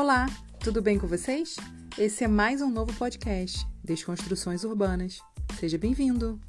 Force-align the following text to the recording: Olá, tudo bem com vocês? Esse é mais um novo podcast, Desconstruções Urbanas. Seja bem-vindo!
Olá, 0.00 0.26
tudo 0.60 0.80
bem 0.80 0.96
com 0.96 1.08
vocês? 1.08 1.56
Esse 1.98 2.22
é 2.22 2.28
mais 2.28 2.62
um 2.62 2.70
novo 2.70 2.94
podcast, 2.94 3.66
Desconstruções 3.82 4.62
Urbanas. 4.62 5.18
Seja 5.58 5.76
bem-vindo! 5.76 6.40